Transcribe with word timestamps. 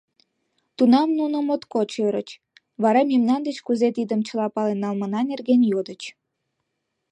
Тунам 0.77 1.09
нуно 1.19 1.37
моткоч 1.47 1.91
ӧрыч, 2.05 2.29
вара 2.83 3.01
мемнан 3.11 3.41
деч 3.47 3.57
кузе 3.65 3.89
тидым 3.97 4.21
чыла 4.27 4.47
пален 4.55 4.77
налмына 4.83 5.21
нерген 5.31 5.61
йодыч. 5.71 6.01